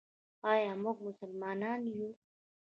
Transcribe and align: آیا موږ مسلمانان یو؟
آیا 0.51 0.71
موږ 0.83 0.97
مسلمانان 1.07 1.81
یو؟ 1.95 2.09